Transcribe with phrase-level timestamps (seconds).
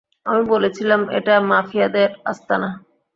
[0.25, 2.69] আমি বলেছিলাম, এটা মাফিয়াদের আস্তানা।